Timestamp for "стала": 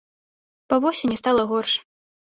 1.23-1.47